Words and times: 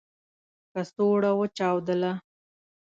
کڅوړه 0.71 1.31
و 1.39 1.43
چاودله. 1.57 2.11